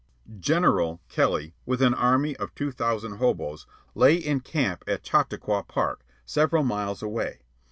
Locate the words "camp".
4.39-4.83